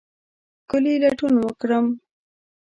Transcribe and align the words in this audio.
ښکلې 0.63 0.93
لټون 1.03 1.33
وکرم 1.43 1.85